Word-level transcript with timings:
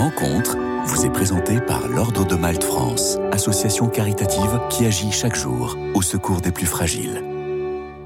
rencontre 0.00 0.56
vous 0.86 1.04
est 1.04 1.10
présentée 1.10 1.60
par 1.60 1.86
l'Ordre 1.86 2.26
de 2.26 2.34
Malte 2.34 2.64
France, 2.64 3.18
association 3.32 3.86
caritative 3.88 4.58
qui 4.70 4.86
agit 4.86 5.12
chaque 5.12 5.36
jour 5.36 5.76
au 5.92 6.00
secours 6.00 6.40
des 6.40 6.52
plus 6.52 6.64
fragiles. 6.64 7.22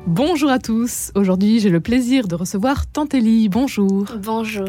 Bonjour 0.06 0.50
à 0.50 0.58
tous. 0.58 1.12
Aujourd'hui, 1.14 1.60
j'ai 1.60 1.70
le 1.70 1.80
plaisir 1.80 2.28
de 2.28 2.34
recevoir 2.34 2.86
Tantelli. 2.86 3.48
Bonjour. 3.48 4.04
Bonjour. 4.22 4.68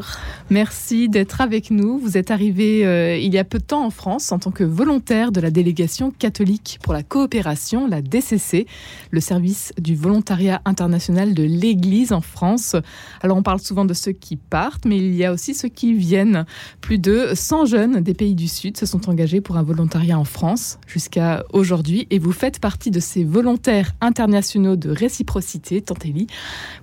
Merci 0.49 1.09
d'être 1.09 1.41
avec 1.41 1.71
nous. 1.71 1.99
Vous 1.99 2.15
êtes 2.15 2.31
arrivé 2.31 2.85
euh, 2.85 3.17
il 3.17 3.33
y 3.33 3.37
a 3.37 3.43
peu 3.43 3.57
de 3.57 3.63
temps 3.65 3.85
en 3.85 3.89
France 3.89 4.31
en 4.31 4.39
tant 4.39 4.51
que 4.51 4.63
volontaire 4.63 5.33
de 5.33 5.41
la 5.41 5.51
délégation 5.51 6.09
catholique 6.09 6.79
pour 6.81 6.93
la 6.93 7.03
coopération, 7.03 7.85
la 7.85 8.01
DCC, 8.01 8.65
le 9.11 9.19
service 9.19 9.73
du 9.77 9.93
volontariat 9.93 10.61
international 10.63 11.33
de 11.33 11.43
l'Église 11.43 12.13
en 12.13 12.21
France. 12.21 12.77
Alors, 13.19 13.35
on 13.35 13.43
parle 13.43 13.59
souvent 13.59 13.83
de 13.83 13.93
ceux 13.93 14.13
qui 14.13 14.37
partent, 14.37 14.85
mais 14.85 14.97
il 14.97 15.15
y 15.15 15.25
a 15.25 15.33
aussi 15.33 15.53
ceux 15.53 15.69
qui 15.69 15.93
viennent. 15.93 16.45
Plus 16.79 16.97
de 16.97 17.31
100 17.33 17.65
jeunes 17.65 17.99
des 17.99 18.13
pays 18.13 18.35
du 18.35 18.47
Sud 18.47 18.77
se 18.77 18.85
sont 18.85 19.09
engagés 19.09 19.41
pour 19.41 19.57
un 19.57 19.63
volontariat 19.63 20.17
en 20.17 20.23
France 20.23 20.79
jusqu'à 20.87 21.43
aujourd'hui 21.51 22.07
et 22.09 22.19
vous 22.19 22.31
faites 22.31 22.61
partie 22.61 22.89
de 22.89 23.01
ces 23.01 23.25
volontaires 23.25 23.91
internationaux 23.99 24.77
de 24.77 24.91
réciprocité 24.91 25.24
réciprocité. 25.25 25.83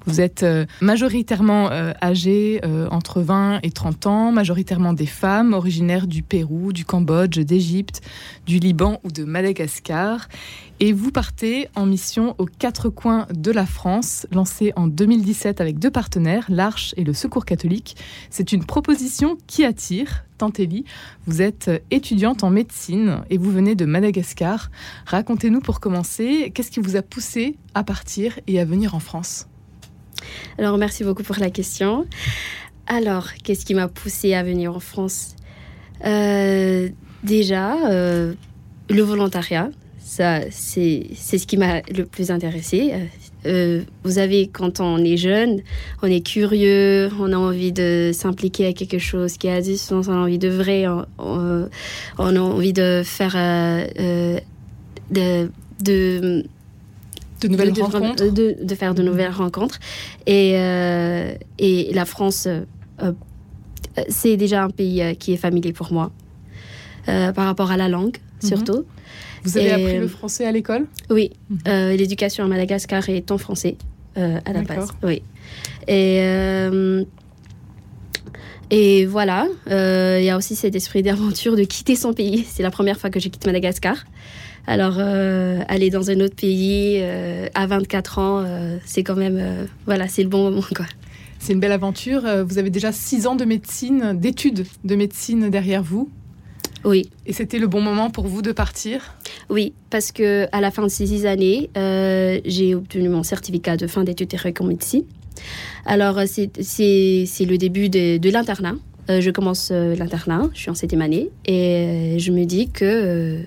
Vous 0.06 0.20
êtes 0.20 0.42
euh, 0.42 0.66
majoritairement 0.80 1.70
euh, 1.70 1.92
âgé 2.02 2.60
euh, 2.64 2.88
entre 2.90 3.20
20 3.20 3.60
et 3.62 3.70
30 3.70 4.06
ans, 4.06 4.32
majoritairement 4.32 4.92
des 4.92 5.06
femmes 5.06 5.52
originaires 5.52 6.06
du 6.06 6.22
Pérou, 6.22 6.72
du 6.72 6.84
Cambodge, 6.84 7.38
d'Égypte, 7.38 8.00
du 8.46 8.58
Liban 8.58 9.00
ou 9.04 9.10
de 9.10 9.24
Madagascar. 9.24 10.28
Et 10.80 10.92
vous 10.92 11.12
partez 11.12 11.68
en 11.76 11.86
mission 11.86 12.34
aux 12.38 12.46
quatre 12.46 12.88
coins 12.88 13.26
de 13.32 13.52
la 13.52 13.66
France, 13.66 14.26
lancée 14.32 14.72
en 14.74 14.88
2017 14.88 15.60
avec 15.60 15.78
deux 15.78 15.90
partenaires, 15.90 16.46
l'Arche 16.48 16.94
et 16.96 17.04
le 17.04 17.12
Secours 17.12 17.44
catholique. 17.44 17.96
C'est 18.30 18.52
une 18.52 18.64
proposition 18.64 19.38
qui 19.46 19.64
attire. 19.64 20.24
Vous 21.26 21.42
êtes 21.42 21.70
étudiante 21.90 22.42
en 22.42 22.50
médecine 22.50 23.22
et 23.30 23.38
vous 23.38 23.50
venez 23.50 23.74
de 23.74 23.84
Madagascar. 23.84 24.70
Racontez-nous 25.06 25.60
pour 25.60 25.78
commencer, 25.78 26.50
qu'est-ce 26.54 26.70
qui 26.70 26.80
vous 26.80 26.96
a 26.96 27.02
poussé 27.02 27.56
à 27.74 27.84
partir 27.84 28.38
et 28.46 28.58
à 28.60 28.64
venir 28.64 28.94
en 28.94 29.00
France? 29.00 29.46
Alors, 30.58 30.78
merci 30.78 31.04
beaucoup 31.04 31.22
pour 31.22 31.36
la 31.38 31.50
question. 31.50 32.06
Alors, 32.86 33.28
qu'est-ce 33.44 33.64
qui 33.64 33.74
m'a 33.74 33.88
poussé 33.88 34.34
à 34.34 34.42
venir 34.42 34.74
en 34.74 34.80
France? 34.80 35.36
Euh, 36.04 36.88
Déjà, 37.22 37.76
euh, 37.88 38.34
le 38.90 39.02
volontariat 39.02 39.70
ça, 40.12 40.40
c'est 40.50 41.06
ce 41.14 41.46
qui 41.46 41.56
m'a 41.56 41.80
le 41.90 42.04
plus 42.04 42.30
intéressé. 42.30 42.92
Euh, 43.46 43.80
vous 44.04 44.18
avez, 44.18 44.46
quand 44.46 44.78
on 44.78 44.98
est 44.98 45.16
jeune, 45.16 45.62
on 46.02 46.06
est 46.06 46.20
curieux, 46.20 47.08
on 47.18 47.32
a 47.32 47.36
envie 47.36 47.72
de 47.72 48.10
s'impliquer 48.12 48.66
à 48.66 48.72
quelque 48.74 48.98
chose 48.98 49.38
qui 49.38 49.48
a 49.48 49.62
du 49.62 49.78
sens, 49.78 50.08
on 50.08 50.12
a 50.12 50.16
envie 50.16 50.38
de 50.38 50.50
vrai, 50.50 50.84
on, 51.18 51.66
a 52.18 52.38
envie 52.38 52.74
de 52.74 53.00
faire 53.02 53.32
euh, 53.36 53.86
euh, 54.00 54.38
de, 55.10 55.50
de 55.82 56.44
de 57.40 57.48
nouvelles 57.48 57.72
rencontres 57.72 58.30
de, 58.30 58.74
faire 58.74 58.94
de 58.94 59.02
nouvelles 59.02 59.32
rencontres 59.32 59.80
et, 60.26 60.50
et 61.58 61.92
la 61.92 62.04
France 62.04 62.46
c'est 64.08 64.36
déjà 64.36 64.62
un 64.62 64.70
pays 64.70 65.16
qui 65.16 65.32
est 65.32 65.36
familier 65.36 65.72
pour 65.72 65.92
moi 65.92 66.12
par 67.06 67.46
rapport 67.46 67.72
à 67.72 67.76
la 67.76 67.88
langue 67.88 68.18
mhm. 68.42 68.48
surtout 68.48 68.84
vous 69.44 69.58
avez 69.58 69.72
appris 69.72 69.98
le 69.98 70.08
français 70.08 70.46
à 70.46 70.52
l'école? 70.52 70.86
Oui, 71.10 71.32
mhm. 71.50 71.58
euh, 71.68 71.96
l'éducation 71.96 72.44
à 72.44 72.48
Madagascar 72.48 73.08
est 73.08 73.30
en 73.30 73.38
français 73.38 73.76
euh, 74.16 74.38
à 74.44 74.52
la 74.52 74.62
base. 74.62 74.90
Oui. 75.02 75.22
Et, 75.88 76.20
euh, 76.20 77.04
et 78.70 79.06
voilà, 79.06 79.46
il 79.66 80.24
y 80.24 80.30
a 80.30 80.36
aussi 80.36 80.54
cet 80.54 80.74
esprit 80.74 81.02
d'aventure 81.02 81.56
de 81.56 81.64
quitter 81.64 81.96
son 81.96 82.12
pays. 82.12 82.46
C'est 82.48 82.62
la 82.62 82.70
première 82.70 82.98
fois 82.98 83.10
que 83.10 83.20
je 83.20 83.28
quitte 83.28 83.46
Madagascar. 83.46 83.96
Alors, 84.66 85.00
aller 85.00 85.90
dans 85.90 86.10
un 86.10 86.20
autre 86.20 86.36
pays 86.36 87.02
à 87.54 87.66
24 87.66 88.18
ans, 88.18 88.46
c'est 88.84 89.02
quand 89.02 89.16
même, 89.16 89.66
voilà, 89.86 90.06
c'est 90.08 90.22
le 90.22 90.28
bon 90.28 90.50
moment, 90.50 90.64
quoi. 90.74 90.86
C'est 91.40 91.52
une 91.52 91.58
belle 91.60 91.72
aventure. 91.72 92.22
Vous 92.46 92.58
avez 92.58 92.70
déjà 92.70 92.92
six 92.92 93.26
ans 93.26 93.34
de 93.34 93.44
médecine, 93.44 94.12
d'études 94.14 94.64
de 94.84 94.94
médecine 94.94 95.50
derrière 95.50 95.82
vous. 95.82 96.08
Oui. 96.84 97.10
Et 97.26 97.32
c'était 97.32 97.58
le 97.58 97.66
bon 97.66 97.80
moment 97.80 98.10
pour 98.10 98.26
vous 98.26 98.42
de 98.42 98.52
partir 98.52 99.14
Oui, 99.50 99.72
parce 99.90 100.12
que 100.12 100.46
à 100.52 100.60
la 100.60 100.70
fin 100.70 100.82
de 100.82 100.88
ces 100.88 101.06
six 101.06 101.26
années, 101.26 101.70
euh, 101.76 102.40
j'ai 102.44 102.74
obtenu 102.74 103.08
mon 103.08 103.22
certificat 103.22 103.76
de 103.76 103.86
fin 103.86 104.04
d'études 104.04 104.28
théoriques 104.28 104.60
en 104.60 104.64
médecine. 104.64 105.04
Alors, 105.86 106.20
c'est 106.26 106.54
le 107.40 107.56
début 107.56 107.88
de, 107.88 108.18
de 108.18 108.30
l'internat. 108.30 108.74
Euh, 109.10 109.20
je 109.20 109.30
commence 109.30 109.70
euh, 109.72 109.96
l'internat, 109.96 110.48
je 110.54 110.60
suis 110.60 110.70
en 110.70 110.74
septième 110.74 111.02
année, 111.02 111.30
et 111.44 112.16
je 112.18 112.30
me 112.30 112.44
dis 112.44 112.68
que 112.68 113.44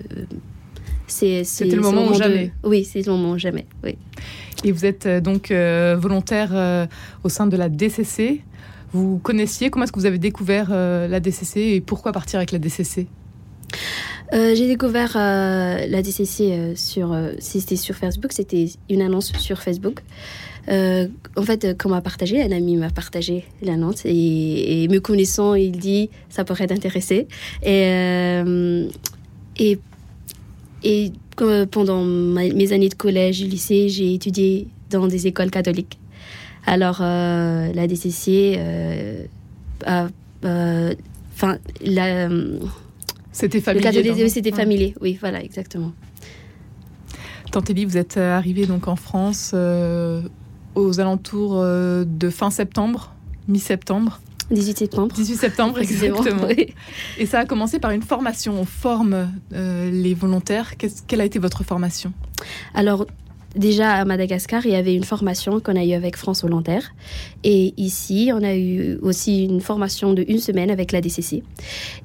c'est... 1.06 1.44
C'était 1.44 1.76
le 1.76 1.82
moment, 1.82 2.08
ou 2.08 2.14
jamais 2.14 2.52
Oui, 2.62 2.84
c'est 2.84 3.06
le 3.06 3.12
moment 3.12 3.32
ou 3.32 3.38
jamais, 3.38 3.66
oui. 3.84 3.96
Et 4.64 4.72
vous 4.72 4.84
êtes 4.84 5.06
donc 5.06 5.52
volontaire 5.52 6.88
au 7.22 7.28
sein 7.28 7.46
de 7.46 7.56
la 7.56 7.68
DCC. 7.68 8.42
Vous 8.92 9.18
connaissiez, 9.18 9.70
comment 9.70 9.84
est-ce 9.84 9.92
que 9.92 10.00
vous 10.00 10.06
avez 10.06 10.18
découvert 10.18 10.70
la 10.70 11.20
DCC 11.20 11.60
et 11.60 11.80
pourquoi 11.80 12.12
partir 12.12 12.38
avec 12.38 12.52
la 12.52 12.58
DCC 12.58 13.06
euh, 14.32 14.54
j'ai 14.54 14.66
découvert 14.66 15.12
euh, 15.16 15.86
la 15.86 16.02
DCC 16.02 16.50
euh, 16.50 16.72
sur, 16.74 17.16
c'était 17.38 17.76
sur 17.76 17.94
Facebook, 17.94 18.32
c'était 18.32 18.66
une 18.90 19.02
annonce 19.02 19.32
sur 19.38 19.62
Facebook. 19.62 20.00
en 20.68 21.42
fait, 21.42 21.76
quand 21.78 21.88
m'a 21.88 22.00
partagé, 22.00 22.42
un 22.42 22.50
ami 22.50 22.76
m'a 22.76 22.90
partagé 22.90 23.44
l'annonce 23.62 24.02
et, 24.04 24.88
me 24.88 24.98
connaissant, 24.98 25.54
il 25.54 25.72
dit 25.72 26.10
ça 26.28 26.44
pourrait 26.44 26.66
t'intéresser. 26.66 27.28
Et, 27.62 28.42
et, 29.58 31.12
pendant 31.70 32.02
mes 32.04 32.72
années 32.72 32.88
de 32.88 32.94
collège 32.94 33.42
et 33.42 33.44
lycée, 33.44 33.88
j'ai 33.88 34.14
étudié 34.14 34.68
dans 34.90 35.06
des 35.06 35.26
écoles 35.26 35.50
catholiques. 35.50 35.98
Alors, 36.66 37.00
la 37.00 37.86
DCC, 37.86 38.58
enfin, 39.86 41.58
la 41.84 42.28
c'était 43.36 43.60
familier. 43.60 44.02
Le 44.02 44.28
c'était 44.28 44.50
familier, 44.50 44.94
oui, 45.02 45.18
voilà, 45.20 45.42
exactement. 45.42 45.92
Tantelli, 47.52 47.84
vous 47.84 47.98
êtes 47.98 48.16
euh, 48.16 48.34
arrivé 48.34 48.64
donc 48.64 48.88
en 48.88 48.96
France 48.96 49.50
euh, 49.52 50.22
aux 50.74 51.00
alentours 51.00 51.58
euh, 51.58 52.06
de 52.06 52.30
fin 52.30 52.50
septembre, 52.50 53.14
mi-septembre. 53.46 54.20
18 54.50 54.78
septembre. 54.78 55.14
18 55.14 55.36
septembre, 55.36 55.78
exactement. 55.80 56.48
Et 57.18 57.26
ça 57.26 57.40
a 57.40 57.44
commencé 57.44 57.78
par 57.78 57.90
une 57.90 58.02
formation. 58.02 58.58
On 58.58 58.64
forme 58.64 59.28
les 59.50 60.14
volontaires. 60.14 60.74
quelle 61.06 61.20
a 61.20 61.24
été 61.24 61.38
votre 61.38 61.62
formation? 61.62 62.14
Alors, 62.72 63.06
déjà 63.56 63.94
à 63.94 64.04
Madagascar, 64.04 64.64
il 64.66 64.72
y 64.72 64.76
avait 64.76 64.94
une 64.94 65.04
formation 65.04 65.60
qu'on 65.60 65.76
a 65.76 65.84
eue 65.84 65.92
avec 65.92 66.16
France 66.16 66.42
Volontaire. 66.42 66.94
Et 67.44 67.74
ici, 67.76 68.30
on 68.32 68.42
a 68.42 68.54
eu 68.54 68.98
aussi 69.02 69.44
une 69.44 69.60
formation 69.60 70.12
de 70.12 70.24
une 70.28 70.38
semaine 70.38 70.70
avec 70.70 70.92
la 70.92 71.00
DCC. 71.00 71.42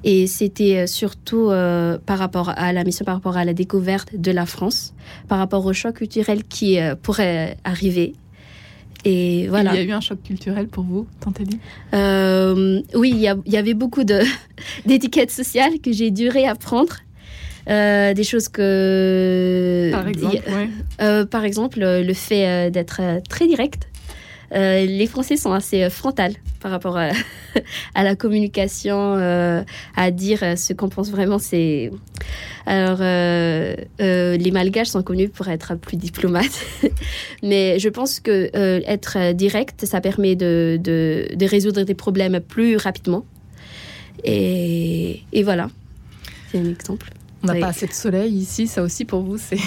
Et 0.04 0.26
c'était 0.26 0.78
euh, 0.78 0.86
surtout 0.86 1.50
euh, 1.50 1.98
par 2.04 2.18
rapport 2.18 2.50
à 2.56 2.72
la 2.72 2.84
mission, 2.84 3.04
par 3.04 3.14
rapport 3.14 3.36
à 3.36 3.44
la 3.44 3.54
découverte 3.54 4.16
de 4.16 4.30
la 4.30 4.46
France, 4.46 4.94
par 5.28 5.38
rapport 5.38 5.64
au 5.64 5.72
choc 5.72 5.96
culturel 5.96 6.44
qui 6.44 6.78
euh, 6.78 6.94
pourrait 6.94 7.56
arriver. 7.64 8.14
Et 9.04 9.48
voilà. 9.48 9.74
Il 9.74 9.76
y 9.78 9.80
a 9.80 9.84
eu 9.84 9.92
un 9.92 10.00
choc 10.00 10.22
culturel 10.22 10.68
pour 10.68 10.84
vous, 10.84 11.06
Tantelli 11.20 11.58
Oui, 12.94 13.10
il 13.10 13.18
y, 13.18 13.50
y, 13.50 13.56
avait 13.56 13.74
beaucoup 13.74 14.04
d'étiquettes 14.86 15.32
sociales 15.32 15.80
que 15.82 15.90
j'ai 15.90 16.12
dû 16.12 16.28
réapprendre 16.28 16.98
euh, 17.68 18.14
des 18.14 18.24
choses 18.24 18.48
que... 18.48 19.90
Par 19.92 20.08
exemple, 20.08 20.36
euh, 21.00 21.24
Par 21.26 21.44
exemple, 21.44 21.80
le 21.80 22.14
fait 22.14 22.46
euh, 22.46 22.70
d'être 22.70 23.00
très 23.28 23.46
direct. 23.46 23.88
les 24.52 25.06
Français 25.06 25.36
sont 25.36 25.52
assez 25.52 25.88
frontales 25.90 26.34
par 26.60 26.70
rapport 26.70 26.96
à, 27.94 28.04
la 28.04 28.16
communication, 28.16 29.14
à 29.96 30.10
dire 30.10 30.40
ce 30.56 30.72
qu'on 30.72 30.88
pense 30.88 31.10
vraiment. 31.10 31.38
C'est 31.38 31.90
alors 32.66 32.98
les 33.98 34.50
Malgaches 34.52 34.88
sont 34.88 35.02
connus 35.02 35.28
pour 35.28 35.48
être 35.48 35.74
plus 35.76 35.96
diplomates, 35.96 36.64
mais 37.42 37.78
je 37.78 37.88
pense 37.88 38.20
que 38.20 38.50
être 38.86 39.32
direct, 39.32 39.86
ça 39.86 40.00
permet 40.00 40.36
de, 40.36 40.78
de, 40.82 41.46
résoudre 41.46 41.82
des 41.82 41.94
problèmes 41.94 42.40
plus 42.40 42.76
rapidement. 42.76 43.24
Et, 44.24 45.22
et 45.32 45.42
voilà, 45.42 45.68
c'est 46.50 46.58
un 46.58 46.70
exemple. 46.70 47.10
On 47.42 47.46
n'a 47.46 47.54
pas 47.54 47.68
assez 47.68 47.86
de 47.86 47.92
soleil 47.92 48.32
ici, 48.32 48.66
ça 48.66 48.82
aussi 48.82 49.04
pour 49.04 49.22
vous, 49.22 49.38
c'est. 49.38 49.58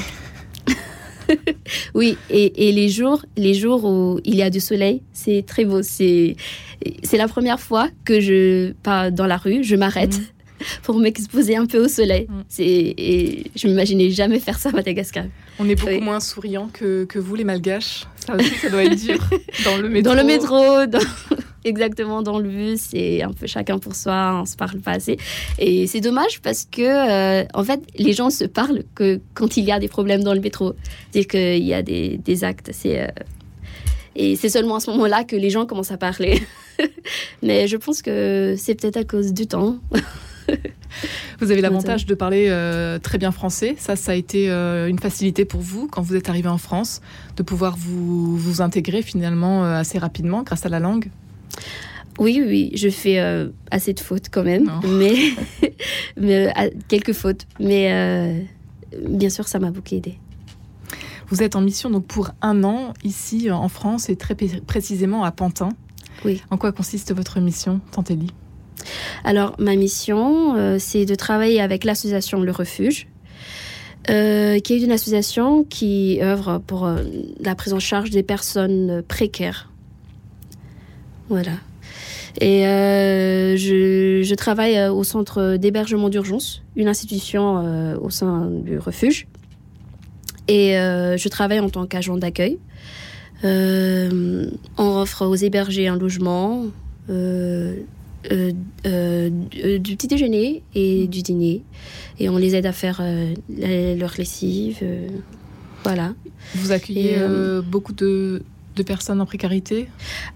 oui, 1.93 2.17
et, 2.29 2.71
les 2.71 2.89
jours, 2.89 3.25
les 3.35 3.53
jours 3.53 3.83
où 3.85 4.19
il 4.23 4.35
y 4.35 4.43
a 4.43 4.49
du 4.49 4.59
soleil, 4.59 5.01
c'est 5.13 5.43
très 5.45 5.65
beau. 5.65 5.81
C'est, 5.81 6.35
c'est 7.03 7.17
la 7.17 7.27
première 7.27 7.59
fois 7.59 7.89
que 8.05 8.19
je 8.19 8.71
pas 8.83 9.11
dans 9.11 9.27
la 9.27 9.37
rue, 9.37 9.63
je 9.63 9.75
m'arrête. 9.75 10.17
Mm. 10.17 10.25
pour 10.83 10.97
m'exposer 10.99 11.55
un 11.55 11.65
peu 11.65 11.83
au 11.83 11.87
soleil. 11.87 12.27
Mm. 12.29 12.43
C'est, 12.47 12.63
et 12.65 13.51
je 13.55 13.67
m'imaginais 13.67 14.09
jamais 14.09 14.39
faire 14.39 14.57
ça 14.57 14.69
à 14.69 14.71
Madagascar. 14.71 15.25
On 15.59 15.67
est 15.67 15.75
beaucoup 15.75 16.03
moins 16.03 16.19
souriant 16.19 16.69
que, 16.71 17.05
que, 17.05 17.19
vous, 17.19 17.35
les 17.35 17.43
Malgaches. 17.43 18.05
Ça 18.15 18.35
aussi, 18.35 18.55
ça 18.55 18.69
doit 18.69 18.83
être 18.83 18.95
dur. 18.95 19.19
Dans 19.65 19.77
le 19.77 19.89
métro. 19.89 20.13
Dans 20.13 20.21
le 20.21 20.25
métro. 20.25 21.34
Exactement 21.65 22.21
dans 22.21 22.39
le 22.39 22.47
bus 22.47 22.89
et 22.93 23.23
un 23.23 23.33
peu 23.33 23.47
chacun 23.47 23.79
pour 23.79 23.95
soi, 23.95 24.39
on 24.41 24.45
se 24.45 24.55
parle 24.55 24.79
pas 24.79 24.91
assez. 24.91 25.17
Et 25.59 25.87
c'est 25.87 25.99
dommage 25.99 26.41
parce 26.41 26.65
que, 26.65 26.81
euh, 26.81 27.45
en 27.53 27.63
fait, 27.63 27.81
les 27.97 28.13
gens 28.13 28.29
se 28.29 28.45
parlent 28.45 28.83
que 28.95 29.19
quand 29.33 29.57
il 29.57 29.65
y 29.65 29.71
a 29.71 29.79
des 29.79 29.89
problèmes 29.89 30.23
dans 30.23 30.33
le 30.33 30.39
métro. 30.39 30.73
C'est-à-dire 31.11 31.27
qu'il 31.27 31.65
y 31.65 31.73
a 31.73 31.81
des, 31.81 32.17
des 32.17 32.43
actes. 32.43 32.69
C'est, 32.71 33.01
euh, 33.01 33.07
et 34.15 34.35
c'est 34.35 34.49
seulement 34.49 34.75
à 34.75 34.79
ce 34.79 34.89
moment-là 34.91 35.23
que 35.25 35.35
les 35.35 35.49
gens 35.49 35.65
commencent 35.65 35.91
à 35.91 35.97
parler. 35.97 36.41
Mais 37.43 37.67
je 37.67 37.75
pense 37.75 38.01
que 38.01 38.55
c'est 38.57 38.75
peut-être 38.75 38.97
à 38.97 39.03
cause 39.03 39.33
du 39.33 39.47
temps. 39.47 39.77
Vous 41.39 41.51
avez 41.51 41.61
l'avantage 41.61 42.05
de 42.05 42.13
parler 42.15 42.47
euh, 42.49 42.99
très 42.99 43.17
bien 43.17 43.31
français. 43.31 43.75
Ça, 43.77 43.95
ça 43.95 44.11
a 44.13 44.15
été 44.15 44.49
euh, 44.49 44.87
une 44.87 44.99
facilité 44.99 45.45
pour 45.45 45.61
vous 45.61 45.87
quand 45.87 46.01
vous 46.01 46.15
êtes 46.15 46.29
arrivé 46.29 46.47
en 46.47 46.57
France, 46.57 47.01
de 47.35 47.43
pouvoir 47.43 47.75
vous, 47.77 48.37
vous 48.37 48.61
intégrer 48.61 49.01
finalement 49.01 49.65
euh, 49.65 49.79
assez 49.79 49.97
rapidement 49.97 50.43
grâce 50.43 50.65
à 50.65 50.69
la 50.69 50.79
langue. 50.79 51.09
Oui, 52.17 52.41
oui, 52.45 52.71
je 52.75 52.87
fais 52.89 53.19
euh, 53.19 53.49
assez 53.71 53.93
de 53.93 53.99
fautes 53.99 54.29
quand 54.31 54.43
même, 54.43 54.63
Non. 54.65 54.79
mais, 54.87 55.15
mais 56.17 56.47
euh, 56.57 56.69
quelques 56.87 57.11
fautes. 57.13 57.45
Mais 57.59 57.91
euh, 57.91 58.39
bien 59.05 59.29
sûr, 59.29 59.47
ça 59.47 59.59
m'a 59.59 59.69
beaucoup 59.71 59.95
aidé. 59.95 60.15
Vous 61.29 61.41
êtes 61.43 61.55
en 61.55 61.61
mission 61.61 61.89
donc 61.89 62.05
pour 62.05 62.29
un 62.41 62.63
an 62.63 62.93
ici 63.03 63.49
en 63.51 63.67
France 63.67 64.09
et 64.09 64.15
très 64.15 64.35
pré- 64.35 64.61
précisément 64.65 65.23
à 65.25 65.31
Pantin. 65.31 65.69
Oui. 66.23 66.41
En 66.51 66.57
quoi 66.57 66.71
consiste 66.71 67.13
votre 67.13 67.39
mission, 67.41 67.81
Tantelli? 67.91 68.27
Alors, 69.23 69.55
ma 69.59 69.75
mission, 69.75 70.77
c'est 70.79 71.05
de 71.05 71.15
travailler 71.15 71.59
avec 71.59 71.83
l'association 71.83 72.39
Le 72.41 72.51
Refuge, 72.51 73.07
euh, 74.09 74.59
qui 74.59 74.73
est 74.73 74.79
une 74.81 74.91
association 74.91 75.63
qui 75.63 76.19
œuvre 76.21 76.59
pour 76.65 76.85
euh, 76.85 77.01
la 77.41 77.55
prise 77.55 77.73
en 77.73 77.79
charge 77.79 78.11
des 78.11 78.21
personnes 78.23 79.01
précaires. 79.07 79.71
Voilà. 81.29 81.53
Et 82.41 82.67
euh, 82.67 83.55
je, 83.55 84.21
je 84.23 84.35
travaille 84.35 84.77
euh, 84.77 84.91
au 84.91 85.03
centre 85.05 85.55
d'hébergement 85.57 86.09
d'urgence, 86.09 86.61
une 86.75 86.87
institution 86.89 87.59
euh, 87.63 87.97
au 87.99 88.09
sein 88.09 88.49
du 88.51 88.77
refuge. 88.77 89.27
Et 90.47 90.77
euh, 90.77 91.15
je 91.17 91.27
travaille 91.29 91.59
en 91.59 91.69
tant 91.69 91.85
qu'agent 91.85 92.17
d'accueil. 92.17 92.59
On 93.43 94.49
offre 94.77 95.25
aux 95.25 95.35
hébergés 95.35 95.87
un 95.87 95.97
logement, 95.97 96.65
du- 97.07 97.85
petit 98.83 100.07
déjeuner 100.07 100.63
et 100.73 101.07
du 101.07 101.21
dîner. 101.21 101.63
Et 102.19 102.27
on 102.29 102.37
les 102.37 102.55
aide 102.55 102.65
à 102.65 102.71
faire 102.71 103.01
leur 103.49 104.13
lessive. 104.17 104.83
voilà. 105.83 106.13
Vous 106.55 106.71
accueillez 106.71 107.15
Et, 107.17 107.61
beaucoup 107.61 107.93
de, 107.93 108.41
de 108.75 108.83
personnes 108.83 109.21
en 109.21 109.25
précarité 109.25 109.87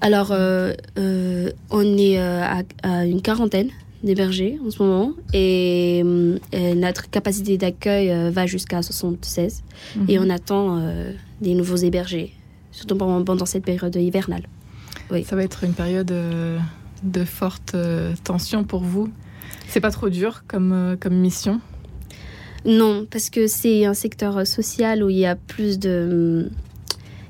Alors, 0.01 0.31
euh, 0.31 0.73
euh, 0.97 1.51
on 1.69 1.97
est 1.97 2.19
euh, 2.19 2.41
à, 2.43 2.61
à 2.83 3.05
une 3.05 3.21
quarantaine 3.21 3.69
d'hébergés 4.03 4.57
en 4.65 4.71
ce 4.71 4.81
moment. 4.81 5.11
Et, 5.33 5.99
et 6.53 6.75
notre 6.75 7.09
capacité 7.09 7.57
d'accueil 7.57 8.31
va 8.31 8.45
jusqu'à 8.45 8.81
76. 8.81 9.63
Et 10.07 10.17
Mhm. 10.17 10.25
on 10.25 10.29
attend 10.29 10.81
des 11.41 11.53
nouveaux 11.53 11.75
hébergés, 11.75 12.33
surtout 12.71 12.95
pendant, 12.95 13.45
cette 13.45 13.65
période 13.65 13.95
hivernale. 13.95 14.43
Ça 15.25 15.35
va 15.35 15.43
être 15.43 15.63
une 15.65 15.73
période 15.73 16.13
de 17.03 17.23
forte 17.25 17.75
tension 18.23 18.63
pour 18.63 18.81
vous. 18.81 19.09
C'est 19.67 19.81
pas 19.81 19.91
trop 19.91 20.07
dur 20.09 20.43
comme, 20.47 20.95
comme 21.01 21.15
mission? 21.15 21.59
Non, 22.65 23.05
parce 23.09 23.29
que 23.29 23.47
c'est 23.47 23.85
un 23.85 23.93
secteur 23.93 24.45
social 24.47 25.03
où 25.03 25.09
il 25.09 25.17
y 25.17 25.25
a 25.25 25.35
plus 25.35 25.77
de, 25.79 26.49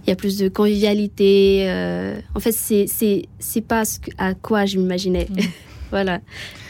il 0.10 0.12
y 0.12 0.14
a 0.14 0.16
plus 0.16 0.38
de 0.40 0.50
convivialité. 0.50 1.66
euh, 1.70 2.20
en 2.34 2.40
fait, 2.40 2.52
c'est 2.52 3.62
pas 3.68 3.86
ce 3.86 4.00
que- 4.00 4.10
à 4.18 4.34
quoi 4.34 4.66
je 4.66 4.78
m'imaginais. 4.80 5.28
Mm. 5.30 5.36
voilà. 5.92 6.20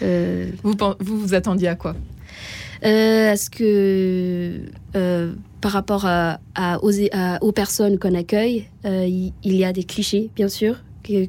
Euh, 0.01 0.51
vous, 0.63 0.73
vous 0.99 1.17
vous 1.19 1.33
attendiez 1.33 1.69
à 1.69 1.75
quoi? 1.75 1.95
Euh, 2.83 3.31
Est-ce 3.31 3.49
que 3.49 4.59
euh, 4.97 5.33
par 5.61 5.71
rapport 5.71 6.05
à, 6.05 6.39
à- 6.53 6.83
aux, 6.83 6.91
à- 7.13 7.41
aux 7.41 7.51
personnes 7.53 7.97
qu'on 7.97 8.13
accueille, 8.13 8.65
euh, 8.85 9.05
il, 9.07 9.31
il 9.43 9.55
y 9.55 9.63
a 9.63 9.71
des 9.71 9.83
clichés, 9.85 10.29
bien 10.35 10.49
sûr, 10.49 10.75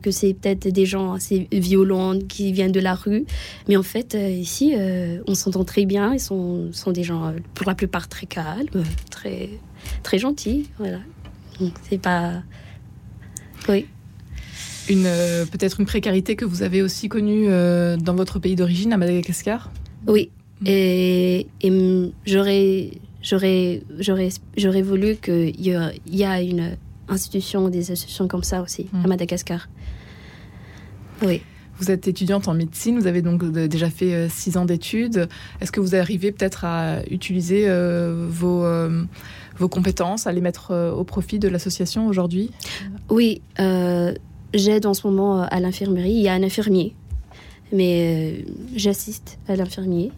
que, 0.03 0.11
c'est 0.11 0.35
peut-être 0.35 0.67
des 0.69 0.85
gens 0.87 1.13
assez 1.15 1.47
violents 1.53 2.19
qui 2.29 2.53
viennent 2.53 2.73
de 2.73 2.81
la 2.81 2.95
rue. 2.95 3.25
Mais 3.69 3.77
en 3.77 3.83
fait, 3.85 4.15
ici, 4.15 4.75
euh, 4.77 5.21
on 5.29 5.35
s'entend 5.35 5.63
très 5.65 5.87
bien. 5.87 6.13
Ils 6.13 6.19
sont, 6.21 6.71
sont 6.73 6.91
des 6.91 7.05
gens, 7.05 7.33
pour 7.55 7.67
la 7.69 7.75
plupart, 7.77 8.09
très 8.09 8.27
calmes, 8.27 8.67
très, 9.11 9.49
très 10.03 10.19
gentils. 10.19 10.69
Voilà. 10.79 10.99
Donc, 11.61 11.75
c'est 11.89 11.99
pas. 12.01 12.43
Oui. 13.69 13.87
Une 14.89 15.05
euh, 15.07 15.45
peut-être 15.47 15.79
une 15.79 15.87
précarité 15.87 16.35
que 16.37 16.45
vous 16.45 16.63
avez 16.63 16.83
aussi 16.83 17.09
connue 17.09 17.47
euh, 17.49 17.97
dans 17.97 18.15
votre 18.15 18.39
pays 18.39 18.57
d'origine, 18.57 18.93
à 18.93 18.97
Madagascar? 18.97 19.71
Oui. 20.07 20.31
Mm. 20.61 20.65
Et, 20.67 21.47
et 21.61 21.71
mm, 21.71 22.13
j'aurais, 22.27 22.91
j'aurais, 23.23 23.83
j'aurais, 23.99 24.31
j'aurais 24.57 24.83
voulu 24.83 25.17
qu'il 25.17 25.61
y, 25.61 25.77
y 26.07 26.25
a 26.25 26.41
une 26.41 26.77
institution, 27.09 27.69
des 27.69 27.91
associations 27.93 28.27
comme 28.29 28.43
ça 28.45 28.63
aussi 28.63 28.89
Mm. 28.93 29.05
à 29.05 29.09
Madagascar. 29.09 29.69
Oui. 31.23 31.43
Vous 31.81 31.91
êtes 31.91 32.07
étudiante 32.09 32.47
en 32.47 32.53
médecine, 32.53 32.99
vous 32.99 33.07
avez 33.07 33.23
donc 33.23 33.43
euh, 33.43 33.67
déjà 33.67 33.89
fait 33.89 34.13
euh, 34.13 34.29
six 34.29 34.59
ans 34.59 34.67
d'études. 34.67 35.29
Est-ce 35.63 35.73
que 35.73 35.81
vous 35.81 35.95
arrivez 35.95 36.31
peut-être 36.31 36.67
à 36.67 37.03
utiliser 37.11 37.65
euh, 37.67 38.27
vos, 38.29 38.67
vos 39.57 39.69
compétences, 39.69 40.27
à 40.27 40.33
les 40.33 40.43
mettre 40.43 40.95
au 40.97 41.05
profit 41.05 41.39
de 41.39 41.49
l'association 41.49 42.07
aujourd'hui? 42.07 42.51
Oui, 43.09 43.41
j'aide 43.59 44.87
en 44.87 44.95
ce 44.95 45.07
moment 45.07 45.43
à 45.43 45.61
l'infirmerie. 45.61 46.13
Il 46.13 46.23
y 46.23 46.29
a 46.29 46.35
un 46.35 46.43
infirmier, 46.43 46.95
mais 47.73 48.45
j'assiste 48.77 49.39
à 49.49 49.57
l'infirmier. 49.57 50.13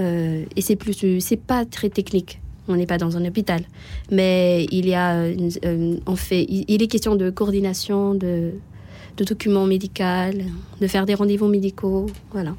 Euh, 0.00 0.44
et 0.54 0.60
c'est 0.62 0.76
plus, 0.76 1.20
c'est 1.20 1.36
pas 1.36 1.64
très 1.64 1.90
technique. 1.90 2.40
On 2.68 2.76
n'est 2.76 2.86
pas 2.86 2.98
dans 2.98 3.16
un 3.16 3.24
hôpital, 3.24 3.62
mais 4.10 4.66
il 4.72 4.88
y 4.88 4.94
a, 4.94 5.24
on 6.06 6.16
fait, 6.16 6.44
il 6.48 6.82
est 6.82 6.88
question 6.88 7.14
de 7.14 7.30
coordination 7.30 8.14
de, 8.14 8.54
de 9.16 9.24
documents 9.24 9.66
médicaux, 9.66 10.02
de 10.80 10.86
faire 10.86 11.06
des 11.06 11.14
rendez-vous 11.14 11.48
médicaux, 11.48 12.06
voilà. 12.32 12.54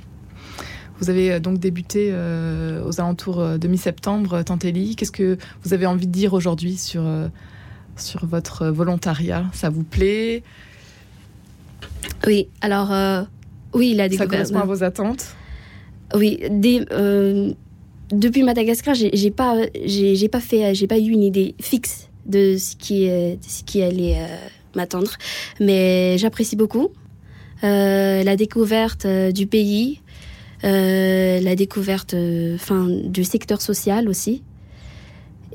Vous 1.00 1.10
avez 1.12 1.34
euh, 1.34 1.40
donc 1.40 1.60
débuté 1.60 2.10
euh, 2.12 2.84
aux 2.84 3.00
alentours 3.00 3.40
euh, 3.40 3.58
de 3.60 3.68
mi-septembre, 3.68 4.42
Tantelli. 4.44 4.96
Qu'est-ce 4.96 5.12
que 5.12 5.38
vous 5.64 5.74
avez 5.74 5.86
envie 5.86 6.08
de 6.08 6.12
dire 6.12 6.34
aujourd'hui 6.34 6.76
sur, 6.78 7.06
euh, 7.06 7.28
sur 7.96 8.26
votre 8.26 8.68
volontariat? 8.68 9.46
Ça 9.54 9.70
vous 9.70 9.84
plaît? 9.84 10.42
Oui, 12.26 12.48
alors 12.62 12.92
euh, 12.92 13.22
oui, 13.74 13.92
il 13.92 14.02
a 14.02 14.10
Ça 14.10 14.26
correspond 14.26 14.60
à 14.60 14.66
vos 14.66 14.84
attentes? 14.84 15.36
Oui, 16.16 16.40
des, 16.50 16.84
depuis 18.12 18.42
Madagascar, 18.44 18.96
j'ai 18.96 19.32
pas, 19.32 19.56
j'ai 19.86 20.30
pas 20.30 20.40
fait, 20.40 20.74
j'ai 20.74 20.88
pas 20.88 20.98
eu 20.98 21.10
une 21.12 21.22
idée 21.24 21.54
fixe 21.62 22.10
de 22.26 22.56
ce 22.58 22.76
qui, 22.76 23.04
est- 23.04 23.36
de 23.36 23.48
ce 23.48 23.64
qui 23.64 23.84
allait 23.84 24.16
m'attendre, 24.76 25.12
mais 25.60 26.18
j'apprécie 26.18 26.56
beaucoup 26.56 26.92
Euh, 27.64 28.24
la 28.24 28.36
découverte 28.36 29.06
euh, 29.06 29.32
du 29.32 29.48
pays, 29.48 30.02
euh, 30.64 31.40
la 31.40 31.56
découverte, 31.56 32.16
enfin, 32.54 32.88
du 32.88 33.24
secteur 33.24 33.62
social 33.62 34.08
aussi, 34.08 34.44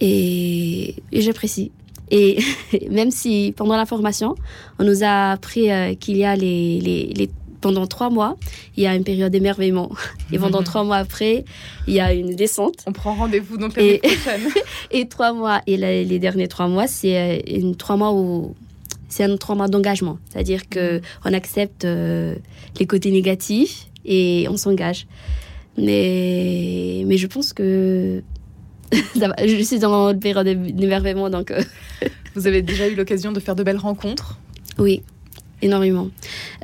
et, 0.00 0.96
et 1.12 1.20
j'apprécie. 1.20 1.70
Et 2.10 2.38
même 2.90 3.12
si 3.12 3.54
pendant 3.56 3.76
la 3.76 3.86
formation, 3.86 4.34
on 4.80 4.84
nous 4.84 5.04
a 5.04 5.30
appris 5.30 5.68
qu'il 6.00 6.16
y 6.16 6.24
a 6.24 6.34
les, 6.34 6.80
les, 6.80 7.06
les 7.14 7.30
pendant 7.60 7.86
trois 7.86 8.10
mois, 8.10 8.36
il 8.76 8.82
y 8.82 8.88
a 8.88 8.96
une 8.96 9.04
période 9.04 9.30
d'émerveillement. 9.30 9.92
Et 10.32 10.38
pendant 10.40 10.62
trois 10.64 10.82
mois 10.82 10.96
après, 10.96 11.44
il 11.86 11.94
y 11.94 12.00
a 12.00 12.12
une 12.12 12.34
descente. 12.34 12.82
On 12.88 12.92
prend 12.92 13.14
rendez-vous 13.14 13.56
donc 13.56 13.76
l'année 13.76 14.00
prochaine. 14.00 14.48
Et 14.90 15.06
trois 15.06 15.32
mois, 15.32 15.60
et 15.68 15.76
les 15.76 16.18
derniers 16.18 16.48
trois 16.48 16.66
mois, 16.66 16.88
c'est 16.88 17.44
une 17.46 17.76
trois 17.76 17.96
mois 17.96 18.12
où 18.12 18.56
c'est 19.12 19.24
un 19.24 19.54
mois 19.54 19.68
d'engagement. 19.68 20.18
C'est-à-dire 20.30 20.68
que 20.70 21.02
on 21.24 21.34
accepte 21.34 21.84
euh, 21.84 22.34
les 22.80 22.86
côtés 22.86 23.10
négatifs 23.10 23.88
et 24.06 24.46
on 24.48 24.56
s'engage. 24.56 25.06
Mais, 25.76 27.04
mais 27.06 27.18
je 27.18 27.26
pense 27.26 27.52
que 27.52 28.22
ça 29.18 29.28
va. 29.28 29.34
je 29.46 29.62
suis 29.62 29.78
dans 29.78 30.10
une 30.12 30.18
période 30.18 30.46
d'émerveillement, 30.46 31.28
donc 31.28 31.50
euh, 31.50 31.62
Vous 32.34 32.46
avez 32.46 32.62
déjà 32.62 32.88
eu 32.88 32.94
l'occasion 32.94 33.32
de 33.32 33.40
faire 33.40 33.54
de 33.54 33.62
belles 33.62 33.76
rencontres? 33.76 34.38
Oui, 34.78 35.02
énormément. 35.60 36.08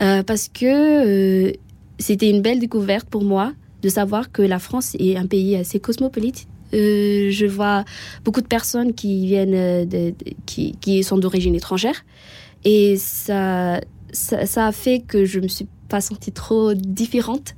Euh, 0.00 0.22
parce 0.22 0.48
que 0.48 1.52
c'était 1.98 2.30
une 2.30 2.40
belle 2.40 2.60
découverte 2.60 3.06
pour 3.10 3.24
moi 3.24 3.52
de 3.82 3.90
savoir 3.90 4.32
que 4.32 4.40
la 4.40 4.58
France 4.58 4.96
est 4.98 5.16
un 5.16 5.26
pays 5.26 5.54
assez 5.54 5.80
cosmopolite. 5.80 6.46
Euh, 6.74 7.30
je 7.30 7.46
vois 7.46 7.84
beaucoup 8.24 8.40
de 8.40 8.46
personnes 8.46 8.94
qui 8.94 9.26
viennent, 9.26 9.54
euh, 9.54 10.12
qui, 10.46 11.02
sont 11.02 11.18
d'origine 11.18 11.54
étrangère. 11.54 12.04
Et 12.64 12.96
ça, 12.96 13.80
ça, 14.12 14.46
ça 14.46 14.66
a 14.66 14.72
fait 14.72 15.00
que 15.00 15.24
je 15.24 15.40
me 15.40 15.48
suis 15.48 15.66
pas 15.88 16.00
sentie 16.00 16.32
trop 16.32 16.74
différente. 16.74 17.54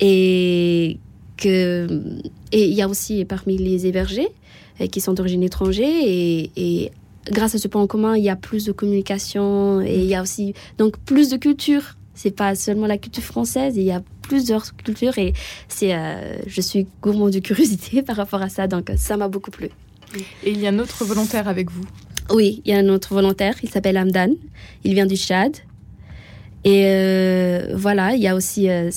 Et 0.00 0.98
que 1.36 1.86
et 2.52 2.68
il 2.68 2.74
y 2.74 2.82
a 2.82 2.88
aussi 2.88 3.24
parmi 3.24 3.56
les 3.56 3.86
hébergés 3.86 4.28
euh, 4.80 4.86
qui 4.86 5.00
sont 5.00 5.12
d'origine 5.12 5.42
étrangère 5.42 6.02
et, 6.04 6.50
et 6.56 6.92
grâce 7.30 7.54
à 7.54 7.58
ce 7.58 7.68
point 7.68 7.82
en 7.82 7.86
commun, 7.86 8.16
il 8.16 8.22
y 8.22 8.30
a 8.30 8.36
plus 8.36 8.64
de 8.64 8.72
communication 8.72 9.80
et 9.80 9.98
il 9.98 10.06
y 10.06 10.14
a 10.14 10.22
aussi 10.22 10.54
donc 10.78 10.98
plus 10.98 11.30
de 11.30 11.36
culture 11.36 11.96
C'est 12.14 12.34
pas 12.34 12.54
seulement 12.54 12.86
la 12.86 12.98
culture 12.98 13.22
française, 13.22 13.76
il 13.76 13.84
y 13.84 13.92
a 13.92 14.02
plusieurs 14.22 14.74
cultures 14.76 15.18
et 15.18 15.32
c'est, 15.68 15.94
euh, 15.94 16.36
je 16.46 16.60
suis 16.60 16.86
gourmand 17.02 17.28
de 17.28 17.40
curiosité 17.40 18.02
par 18.08 18.16
rapport 18.16 18.42
à 18.42 18.48
ça, 18.48 18.66
donc 18.66 18.90
ça 18.96 19.16
m'a 19.16 19.28
beaucoup 19.28 19.50
plu. 19.50 19.70
Et 20.44 20.50
il 20.50 20.60
y 20.60 20.66
a 20.66 20.70
un 20.70 20.78
autre 20.78 21.04
volontaire 21.04 21.48
avec 21.48 21.70
vous 21.70 21.84
Oui, 22.30 22.62
il 22.64 22.72
y 22.72 22.74
a 22.74 22.78
un 22.78 22.88
autre 22.88 23.14
volontaire, 23.14 23.54
il 23.62 23.70
s'appelle 23.70 23.98
Hamdan, 23.98 24.34
il 24.84 24.94
vient 24.94 25.06
du 25.06 25.16
Tchad. 25.16 25.56
Et 26.64 26.84
euh, 26.86 27.72
voilà, 27.74 28.14
il 28.14 28.22
y 28.22 28.28
a 28.28 28.36
aussi 28.36 28.68
euh, 28.70 28.90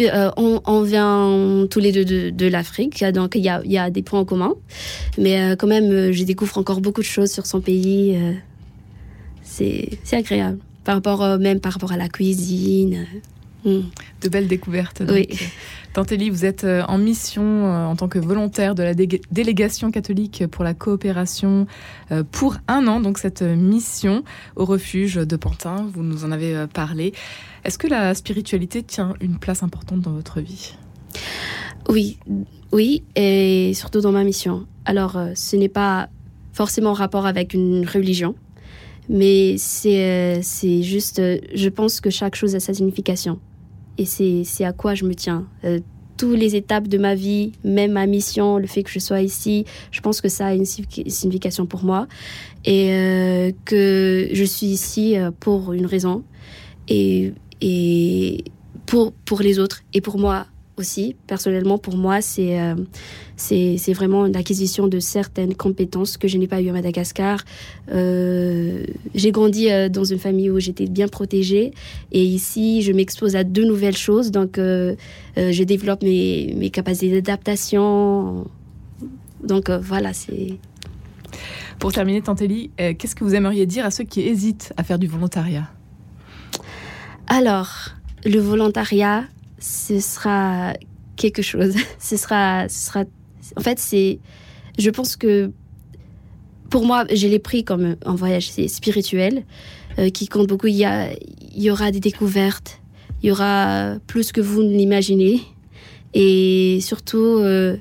euh, 0.00 0.30
on, 0.36 0.82
vient 0.82 1.66
tous 1.68 1.80
les 1.80 1.90
deux 1.90 2.30
de, 2.30 2.46
l'Afrique, 2.46 3.04
donc 3.12 3.34
il 3.34 3.42
y, 3.42 3.78
a, 3.78 3.90
des 3.90 4.02
points 4.02 4.20
en 4.20 4.24
commun. 4.24 4.54
Mais 5.18 5.56
quand 5.58 5.66
même, 5.66 6.12
je 6.12 6.24
découvre 6.24 6.58
encore 6.58 6.80
beaucoup 6.80 7.00
de 7.00 7.06
choses 7.06 7.32
sur 7.32 7.46
son 7.46 7.60
pays. 7.60 8.16
c'est 9.42 9.98
agréable. 10.12 10.58
Par 10.84 10.96
rapport, 10.96 11.38
même 11.38 11.60
par 11.60 11.72
rapport 11.72 11.92
à 11.92 11.96
la 11.96 12.08
cuisine. 12.08 13.06
Hmm. 13.64 13.80
De 14.20 14.28
belles 14.28 14.48
découvertes. 14.48 15.02
Oui. 15.08 15.26
Tantelli, 15.94 16.28
vous 16.28 16.44
êtes 16.44 16.64
en 16.64 16.98
mission 16.98 17.64
en 17.64 17.96
tant 17.96 18.08
que 18.08 18.18
volontaire 18.18 18.74
de 18.74 18.82
la 18.82 18.94
délégation 18.94 19.90
catholique 19.90 20.46
pour 20.48 20.64
la 20.64 20.74
coopération 20.74 21.66
pour 22.32 22.56
un 22.68 22.86
an, 22.88 23.00
donc 23.00 23.16
cette 23.16 23.42
mission 23.42 24.24
au 24.56 24.64
refuge 24.64 25.14
de 25.14 25.36
Pantin, 25.36 25.88
vous 25.94 26.02
nous 26.02 26.24
en 26.24 26.32
avez 26.32 26.66
parlé. 26.66 27.14
Est-ce 27.64 27.78
que 27.78 27.86
la 27.86 28.14
spiritualité 28.14 28.82
tient 28.82 29.14
une 29.20 29.38
place 29.38 29.62
importante 29.62 30.00
dans 30.00 30.12
votre 30.12 30.40
vie? 30.40 30.74
Oui, 31.88 32.18
oui, 32.72 33.02
et 33.14 33.72
surtout 33.74 34.00
dans 34.00 34.12
ma 34.12 34.24
mission. 34.24 34.66
Alors, 34.84 35.16
euh, 35.16 35.32
ce 35.34 35.56
n'est 35.56 35.68
pas 35.68 36.08
forcément 36.52 36.90
en 36.90 36.94
rapport 36.94 37.26
avec 37.26 37.54
une 37.54 37.86
religion, 37.86 38.34
mais 39.08 39.56
c'est 39.58 40.04
euh, 40.04 40.82
juste, 40.82 41.18
euh, 41.18 41.38
je 41.54 41.68
pense 41.68 42.00
que 42.00 42.10
chaque 42.10 42.34
chose 42.34 42.54
a 42.54 42.60
sa 42.60 42.74
signification. 42.74 43.38
Et 43.96 44.06
c'est 44.06 44.64
à 44.64 44.72
quoi 44.72 44.94
je 44.94 45.04
me 45.04 45.14
tiens. 45.14 45.46
toutes 46.16 46.36
les 46.36 46.56
étapes 46.56 46.88
de 46.88 46.98
ma 46.98 47.14
vie, 47.14 47.52
même 47.62 47.92
ma 47.92 48.06
mission, 48.06 48.58
le 48.58 48.66
fait 48.66 48.82
que 48.82 48.90
je 48.90 48.98
sois 48.98 49.20
ici, 49.20 49.66
je 49.92 50.00
pense 50.00 50.20
que 50.20 50.28
ça 50.28 50.46
a 50.46 50.54
une 50.54 50.64
signification 50.64 51.64
pour 51.66 51.84
moi 51.84 52.08
et 52.64 53.54
que 53.64 54.28
je 54.32 54.44
suis 54.44 54.66
ici 54.66 55.14
pour 55.38 55.74
une 55.74 55.86
raison. 55.86 56.24
Et 56.88 57.34
et 57.60 58.44
pour, 58.86 59.12
pour 59.12 59.40
les 59.40 59.58
autres 59.58 59.82
et 59.94 60.00
pour 60.00 60.18
moi 60.18 60.46
aussi, 60.76 61.16
personnellement, 61.26 61.78
pour 61.78 61.96
moi, 61.96 62.20
c'est 62.20 62.60
euh, 62.60 62.74
c'est 63.36 63.92
vraiment 63.92 64.26
l'acquisition 64.26 64.86
de 64.88 65.00
certaines 65.00 65.54
compétences 65.54 66.16
que 66.16 66.28
je 66.28 66.38
n'ai 66.38 66.46
pas 66.46 66.60
eues 66.60 66.68
à 66.68 66.72
Madagascar. 66.72 67.44
Euh, 67.92 68.84
j'ai 69.14 69.32
grandi 69.32 69.70
euh, 69.70 69.88
dans 69.88 70.04
une 70.04 70.18
famille 70.18 70.50
où 70.50 70.60
j'étais 70.60 70.86
bien 70.86 71.08
protégée 71.08 71.72
et 72.12 72.24
ici, 72.24 72.82
je 72.82 72.92
m'expose 72.92 73.36
à 73.36 73.44
de 73.44 73.64
nouvelles 73.64 73.96
choses. 73.96 74.30
Donc, 74.30 74.56
je 74.56 75.62
développe 75.62 76.02
mes, 76.02 76.54
mes 76.56 76.70
capacités 76.70 77.20
d'adaptation. 77.20 78.46
Donc, 79.42 79.70
voilà, 79.70 80.12
c'est... 80.12 80.58
Pour 81.78 81.92
terminer, 81.92 82.22
Tantelli, 82.22 82.70
qu'est-ce 82.76 83.14
que 83.14 83.24
vous 83.24 83.34
aimeriez 83.34 83.66
dire 83.66 83.84
à 83.84 83.90
ceux 83.90 84.04
qui 84.04 84.20
hésitent 84.20 84.72
à 84.76 84.84
faire 84.84 84.98
du 84.98 85.06
volontariat? 85.06 85.68
Alors, 87.26 87.90
le 88.24 88.38
volontariat, 88.38 89.24
ce 89.64 89.98
sera 89.98 90.74
quelque 91.16 91.40
chose. 91.40 91.74
Ce 91.98 92.16
sera, 92.16 92.68
ce 92.68 92.86
sera. 92.86 93.04
En 93.56 93.60
fait, 93.60 93.78
c'est. 93.78 94.18
Je 94.78 94.90
pense 94.90 95.16
que 95.16 95.52
pour 96.68 96.84
moi, 96.84 97.04
je 97.12 97.26
l'ai 97.28 97.38
pris 97.38 97.64
comme 97.64 97.96
un 98.04 98.14
voyage 98.14 98.50
spirituel 98.50 99.44
euh, 99.98 100.10
qui 100.10 100.26
compte 100.26 100.48
beaucoup. 100.48 100.66
Il 100.66 100.74
y, 100.74 100.84
a, 100.84 101.12
il 101.12 101.62
y 101.62 101.70
aura 101.70 101.92
des 101.92 102.00
découvertes, 102.00 102.80
il 103.22 103.28
y 103.28 103.32
aura 103.32 103.94
plus 104.06 104.32
que 104.32 104.40
vous 104.40 104.62
ne 104.62 104.76
l'imaginez. 104.76 105.40
Et 106.14 106.80
surtout, 106.82 107.18
euh, 107.18 107.76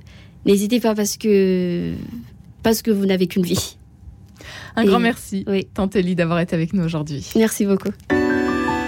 n'hésitez 0.45 0.79
pas 0.79 0.93
parce 0.95 1.17
que, 1.17 1.93
parce 2.61 2.81
que 2.81 2.91
vous 2.91 3.05
n'avez 3.05 3.27
qu'une 3.27 3.43
vie. 3.43 3.77
Un 4.75 4.85
grand 4.85 4.99
merci, 4.99 5.43
oui. 5.47 5.67
Tantelli, 5.73 6.15
d'avoir 6.15 6.39
été 6.39 6.55
avec 6.55 6.73
nous 6.73 6.83
aujourd'hui. 6.83 7.27
Merci 7.35 7.65
beaucoup. 7.65 7.91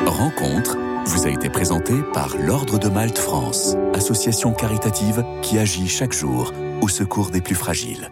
Rencontre 0.05 0.77
vous 1.05 1.27
a 1.27 1.29
été 1.29 1.49
présentée 1.49 2.01
par 2.13 2.35
l'Ordre 2.37 2.79
de 2.79 2.89
Malte 2.89 3.19
France, 3.19 3.75
association 3.93 4.53
caritative 4.53 5.23
qui 5.41 5.59
agit 5.59 5.87
chaque 5.87 6.13
jour 6.13 6.51
au 6.81 6.87
secours 6.87 7.29
des 7.29 7.41
plus 7.41 7.55
fragiles. 7.55 8.09